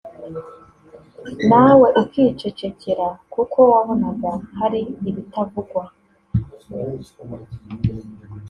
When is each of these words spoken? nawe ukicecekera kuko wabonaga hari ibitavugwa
nawe 1.49 1.87
ukicecekera 2.01 3.07
kuko 3.33 3.59
wabonaga 3.71 4.31
hari 4.59 4.81
ibitavugwa 5.09 5.83